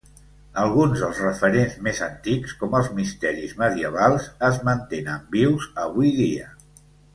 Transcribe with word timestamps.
Alguns 0.59 0.95
dels 1.01 1.19
referents 1.25 1.75
més 1.87 1.99
antics, 2.05 2.55
com 2.63 2.73
els 2.79 2.89
misteris 3.01 3.53
medievals, 3.65 4.27
es 4.51 4.59
mantenen 4.71 5.31
vius 5.39 5.71
avui 5.87 6.15
dia. 6.19 6.53